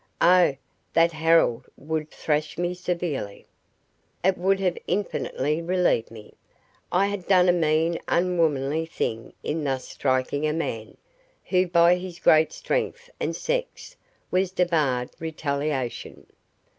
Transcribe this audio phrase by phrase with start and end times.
[0.23, 0.55] Oh,
[0.93, 3.45] that Harold would thrash me severely!
[4.23, 6.33] It would have infinitely relieved me.
[6.91, 10.97] I had done a mean unwomanly thing in thus striking a man,
[11.45, 13.95] who by his great strength and sex
[14.31, 16.25] was debarred retaliation.